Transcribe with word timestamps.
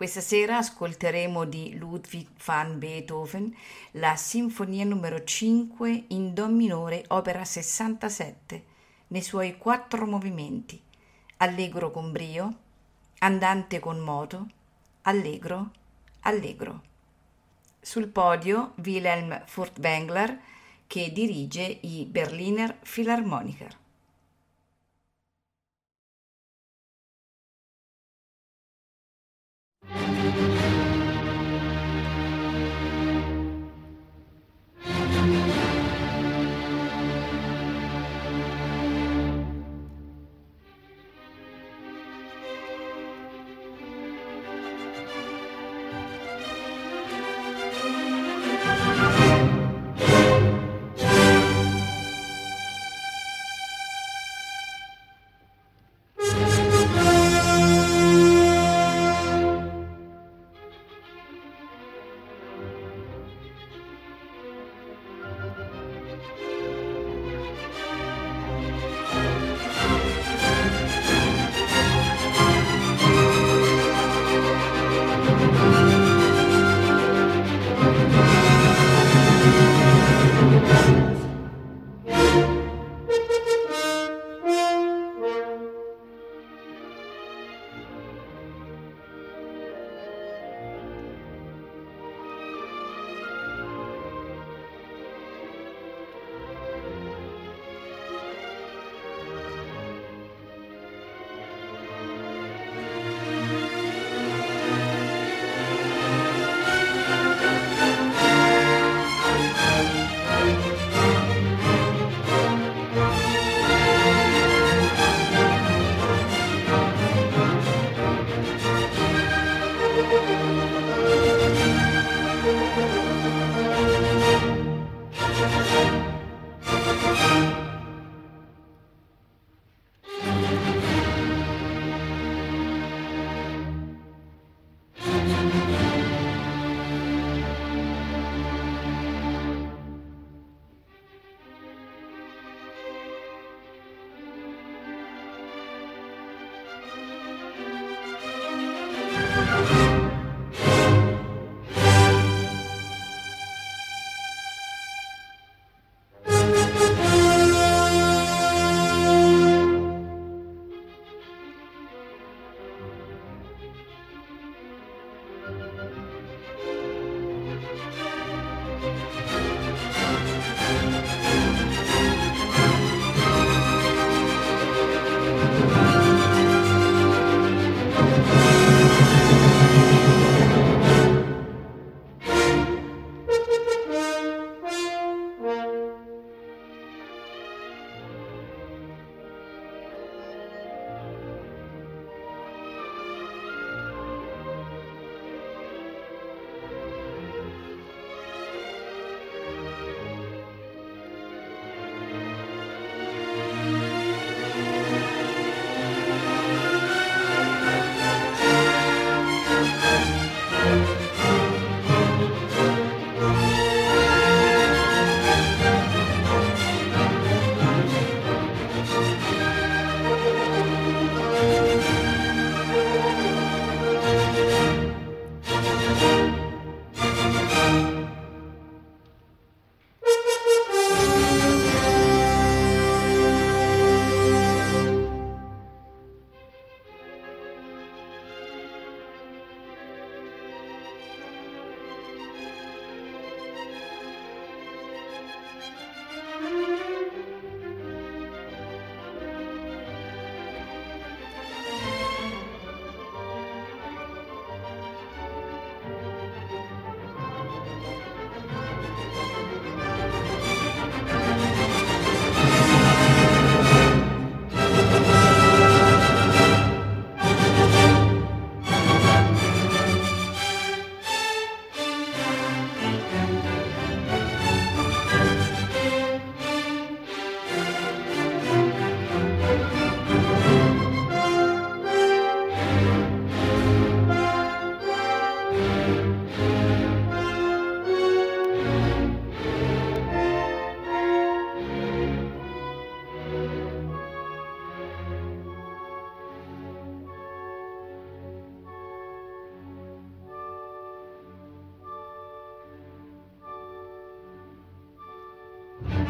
Questa 0.00 0.22
sera 0.22 0.56
ascolteremo 0.56 1.44
di 1.44 1.76
Ludwig 1.76 2.28
van 2.42 2.78
Beethoven 2.78 3.54
la 3.90 4.16
Sinfonia 4.16 4.82
numero 4.86 5.22
5 5.22 6.04
in 6.08 6.32
Do 6.32 6.48
minore, 6.48 7.04
opera 7.08 7.44
67, 7.44 8.64
nei 9.08 9.20
suoi 9.20 9.58
quattro 9.58 10.06
movimenti: 10.06 10.80
allegro 11.36 11.90
con 11.90 12.12
brio, 12.12 12.56
andante 13.18 13.78
con 13.78 13.98
moto, 13.98 14.46
allegro, 15.02 15.70
allegro. 16.20 16.82
Sul 17.78 18.08
podio 18.08 18.72
Wilhelm 18.82 19.44
Furtwängler 19.44 20.40
che 20.86 21.12
dirige 21.12 21.78
i 21.82 22.06
Berliner 22.06 22.74
Philharmoniker. 22.90 23.76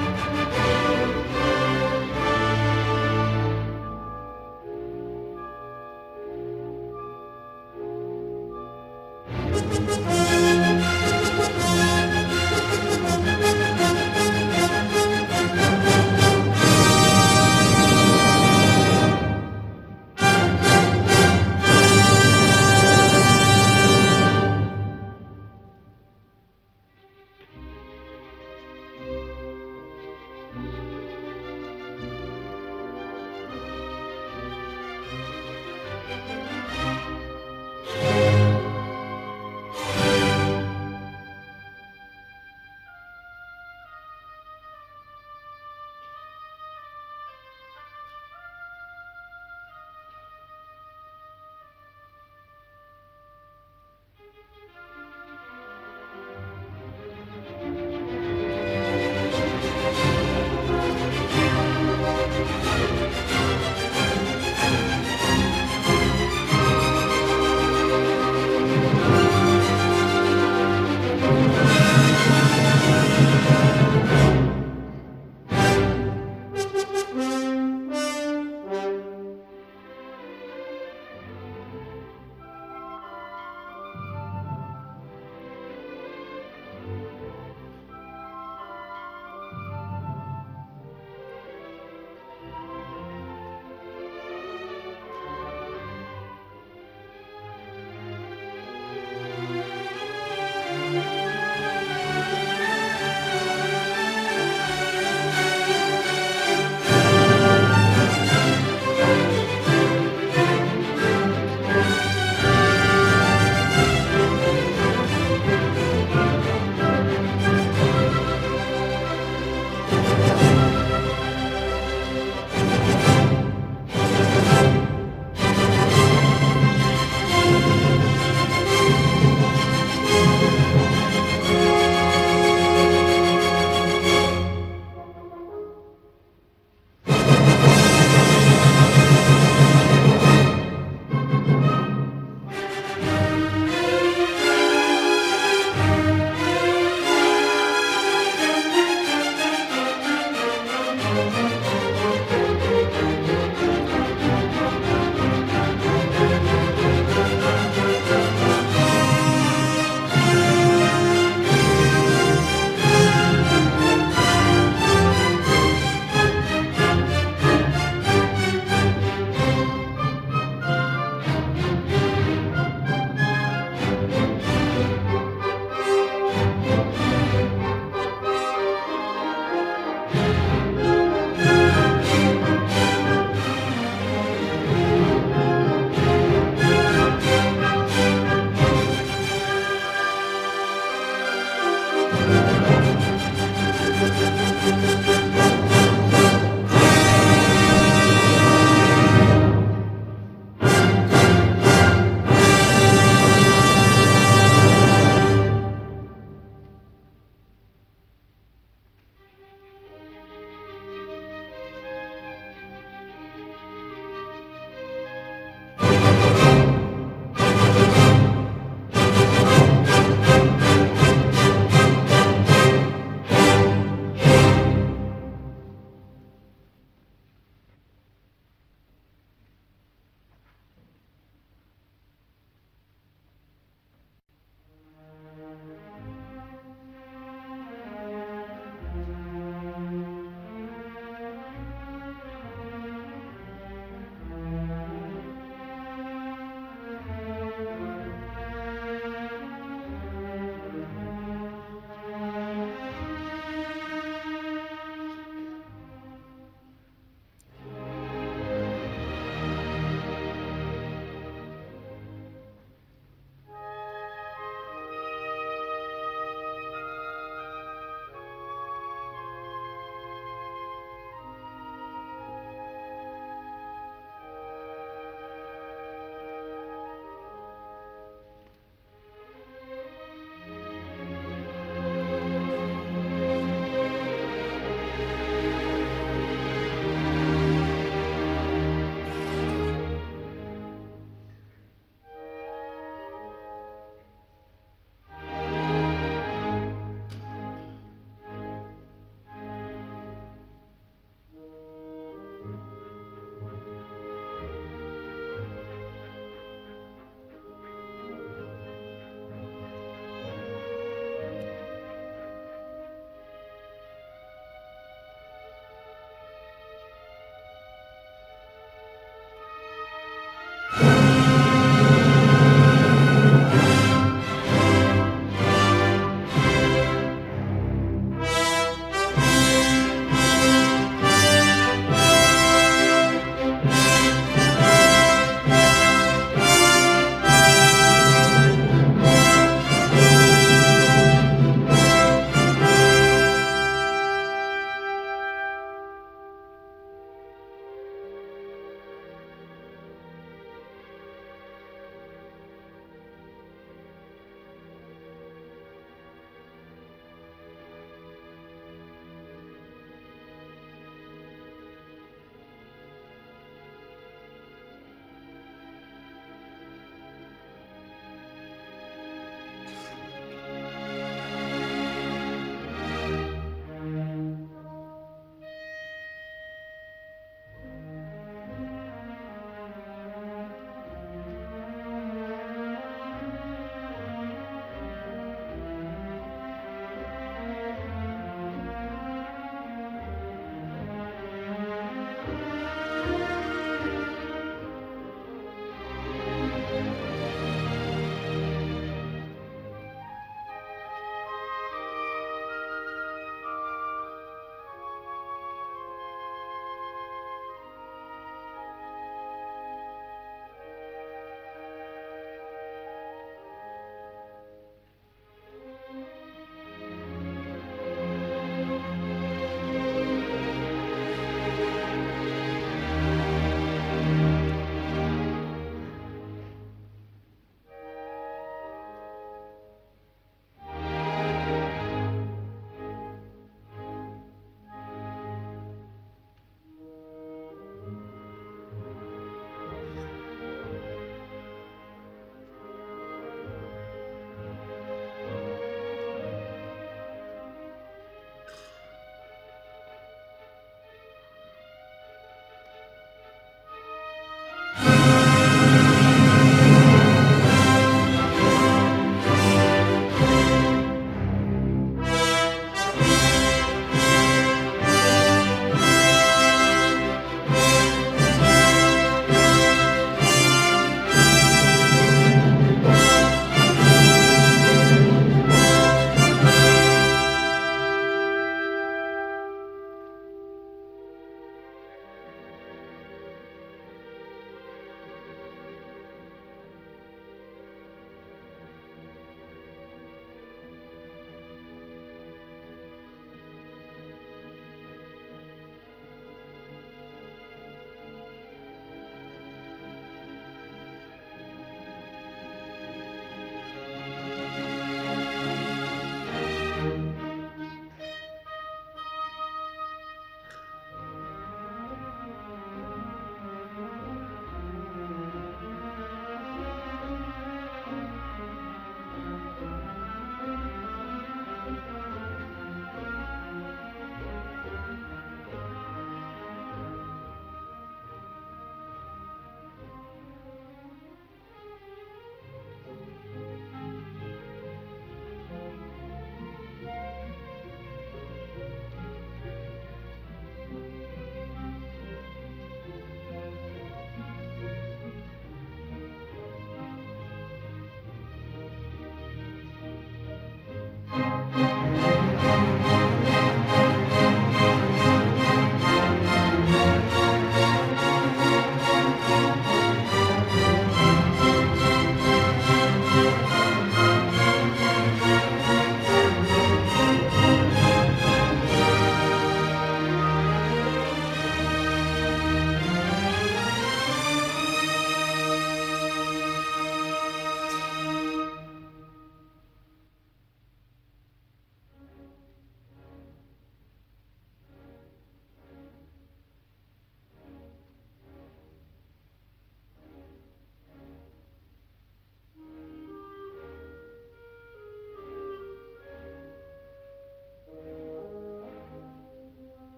you 0.00 0.39